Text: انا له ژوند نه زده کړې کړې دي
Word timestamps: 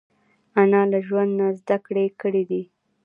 انا 0.61 0.81
له 0.91 0.99
ژوند 1.07 1.31
نه 1.39 1.47
زده 1.59 1.77
کړې 1.85 2.05
کړې 2.21 2.43
دي 2.49 2.63